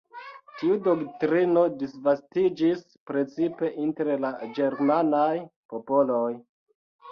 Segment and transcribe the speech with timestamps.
[0.61, 5.31] Tiu doktrino disvastiĝis precipe inter la ĝermanaj
[5.77, 6.27] popoloj.